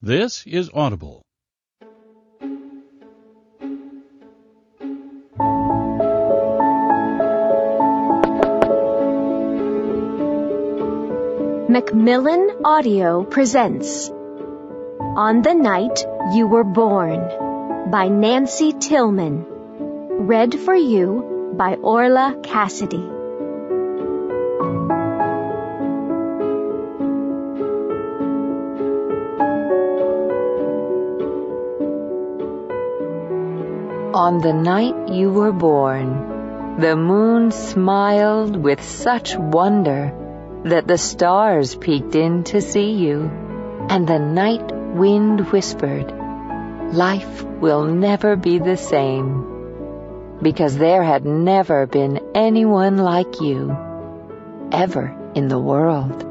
[0.00, 1.22] This is Audible.
[11.68, 19.46] Macmillan Audio presents On the Night You Were Born by Nancy Tillman.
[20.28, 23.04] Read for you by Orla Cassidy.
[34.14, 40.14] On the night you were born, the moon smiled with such wonder
[40.64, 43.30] that the stars peeked in to see you,
[43.90, 46.10] and the night wind whispered,
[46.94, 53.76] Life will never be the same, because there had never been anyone like you,
[54.72, 56.24] ever in the world.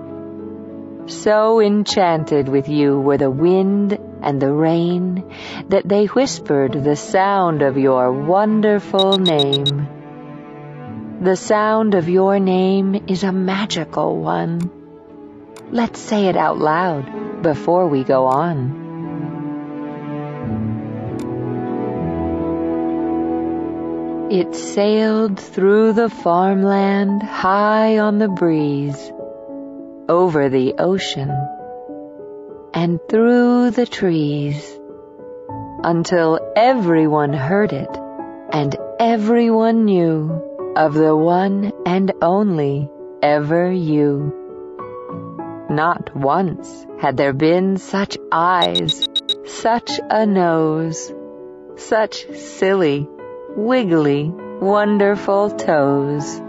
[1.05, 5.23] So enchanted with you were the wind and the rain
[5.69, 9.87] that they whispered the sound of your wonderful name.
[11.21, 14.71] The sound of your name is a magical one.
[15.71, 18.85] Let's say it out loud before we go on.
[24.29, 29.11] It sailed through the farmland high on the breeze,
[30.09, 31.31] over the ocean,
[32.77, 34.79] and through the trees,
[35.83, 37.89] until everyone heard it
[38.51, 42.87] and everyone knew of the one and only
[43.23, 44.31] ever you.
[45.71, 49.07] Not once had there been such eyes,
[49.45, 51.11] such a nose,
[51.77, 53.07] such silly,
[53.55, 54.29] wiggly,
[54.61, 56.46] wonderful toes.